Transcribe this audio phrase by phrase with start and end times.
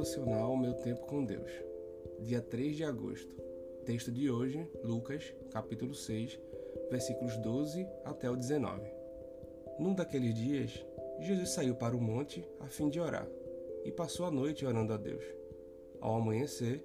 [0.00, 1.50] devocional Meu Tempo com Deus,
[2.20, 3.34] dia 3 de agosto.
[3.84, 6.40] Texto de hoje, Lucas, capítulo 6,
[6.90, 8.80] versículos 12 até o 19.
[9.78, 10.82] Num daqueles dias,
[11.18, 13.28] Jesus saiu para o monte a fim de orar
[13.84, 15.22] e passou a noite orando a Deus.
[16.00, 16.82] Ao amanhecer,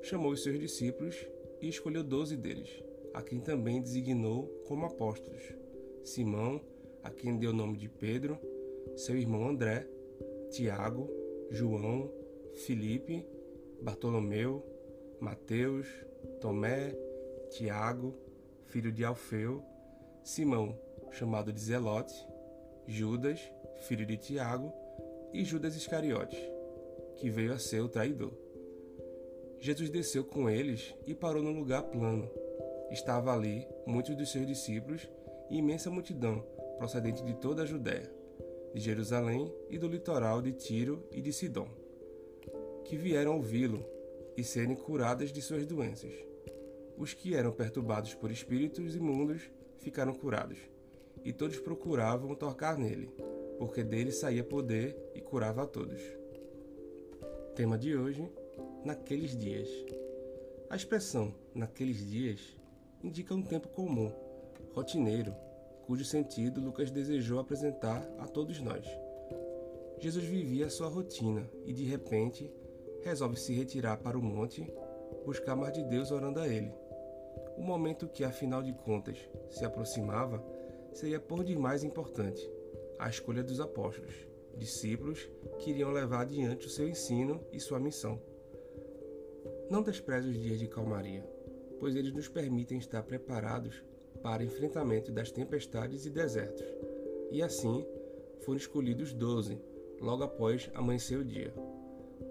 [0.00, 1.16] chamou os seus discípulos
[1.60, 2.70] e escolheu doze deles,
[3.12, 5.42] a quem também designou como apóstolos:
[6.04, 6.60] Simão,
[7.02, 8.38] a quem deu o nome de Pedro,
[8.94, 9.84] seu irmão André,
[10.48, 11.10] Tiago,
[11.50, 12.21] João,
[12.54, 13.26] Filipe,
[13.80, 14.64] Bartolomeu,
[15.20, 15.86] Mateus,
[16.40, 16.94] Tomé,
[17.50, 18.14] Tiago,
[18.66, 19.62] filho de Alfeu,
[20.22, 20.78] Simão,
[21.10, 22.14] chamado de Zelote,
[22.86, 23.40] Judas,
[23.82, 24.72] filho de Tiago,
[25.32, 26.38] e Judas Iscariotes,
[27.16, 28.32] que veio a ser o traidor.
[29.58, 32.28] Jesus desceu com eles e parou num lugar plano.
[32.90, 35.08] Estava ali muitos dos seus discípulos
[35.48, 36.44] e imensa multidão
[36.76, 38.10] procedente de toda a Judéia
[38.74, 41.68] de Jerusalém e do litoral de Tiro e de Sidom,
[42.84, 43.84] que vieram ouvi-lo
[44.36, 46.12] e serem curadas de suas doenças.
[46.96, 50.58] Os que eram perturbados por espíritos imundos ficaram curados,
[51.24, 53.10] e todos procuravam tocar nele,
[53.58, 56.00] porque dele saía poder e curava a todos.
[57.54, 58.30] Tema de hoje:
[58.84, 59.68] naqueles dias.
[60.70, 62.40] A expressão naqueles dias
[63.02, 64.10] indica um tempo comum,
[64.72, 65.34] rotineiro,
[65.86, 68.86] cujo sentido Lucas desejou apresentar a todos nós.
[69.98, 72.50] Jesus vivia a sua rotina e, de repente,
[73.02, 74.72] resolve se retirar para o monte,
[75.24, 76.72] buscar mais de Deus orando a Ele.
[77.56, 79.18] O momento que, afinal de contas,
[79.50, 80.42] se aproximava
[80.92, 82.50] seria por demais importante
[82.98, 84.14] a escolha dos apóstolos,
[84.56, 88.20] discípulos que iriam levar adiante o seu ensino e sua missão.
[89.70, 91.24] Não despreze os dias de calmaria,
[91.80, 93.82] pois eles nos permitem estar preparados
[94.22, 96.66] para enfrentamento das tempestades e desertos.
[97.30, 97.84] E assim
[98.42, 99.60] foram escolhidos doze,
[100.00, 101.52] logo após amanhecer o dia.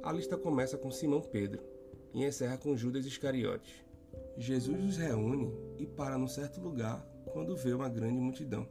[0.04, 1.64] A lista começa com Simão Pedro
[2.14, 3.84] e encerra com Judas Iscariotes.
[4.38, 8.68] Jesus os reúne e para num certo lugar quando vê uma grande multidão.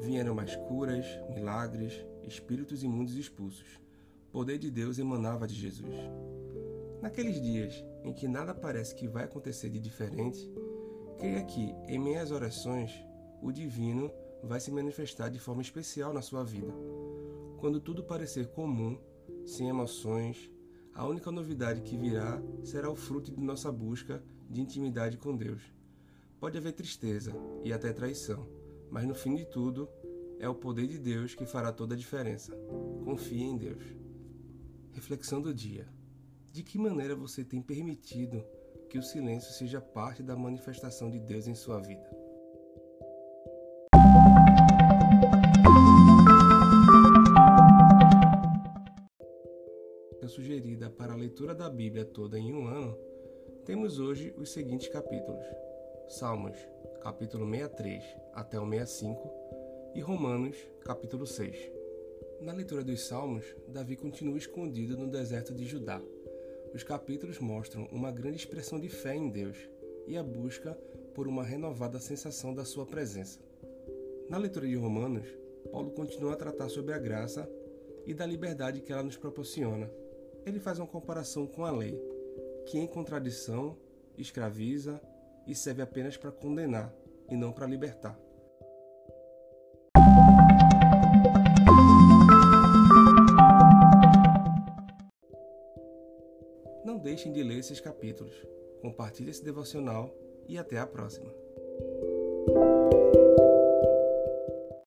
[0.00, 3.80] Vieram mais curas, milagres, espíritos imundos expulsos.
[4.28, 5.94] O poder de Deus emanava de Jesus.
[7.00, 10.50] Naqueles dias em que nada parece que vai acontecer de diferente,
[11.20, 13.04] Creia que, em minhas orações,
[13.42, 14.10] o divino
[14.42, 16.72] vai se manifestar de forma especial na sua vida.
[17.58, 18.98] Quando tudo parecer comum,
[19.46, 20.50] sem emoções,
[20.94, 25.62] a única novidade que virá será o fruto de nossa busca de intimidade com Deus.
[26.38, 27.32] Pode haver tristeza
[27.64, 28.46] e até traição,
[28.90, 29.88] mas no fim de tudo,
[30.38, 32.56] é o poder de Deus que fará toda a diferença.
[33.04, 33.84] Confie em Deus.
[34.92, 35.86] Reflexão do dia:
[36.50, 38.42] De que maneira você tem permitido
[38.88, 42.19] que o silêncio seja parte da manifestação de Deus em sua vida.
[50.88, 52.96] Para a leitura da Bíblia toda em um ano,
[53.64, 55.44] temos hoje os seguintes capítulos:
[56.08, 56.56] Salmos,
[57.02, 58.02] capítulo 63
[58.32, 59.30] até o 65,
[59.94, 61.72] e Romanos, capítulo 6.
[62.40, 66.00] Na leitura dos Salmos, Davi continua escondido no deserto de Judá
[66.72, 69.56] os capítulos mostram uma grande expressão de fé em Deus
[70.06, 70.72] e a busca
[71.14, 73.40] por uma renovada sensação da sua presença.
[74.28, 75.26] Na leitura de Romanos,
[75.72, 77.50] Paulo continua a tratar sobre a graça
[78.06, 79.90] e da liberdade que ela nos proporciona.
[80.44, 81.98] Ele faz uma comparação com a lei,
[82.66, 83.76] que em contradição
[84.16, 85.00] escraviza
[85.46, 86.94] e serve apenas para condenar
[87.28, 88.18] e não para libertar.
[96.84, 98.34] Não deixem de ler esses capítulos.
[98.80, 100.14] Compartilhe esse devocional
[100.48, 101.30] e até a próxima.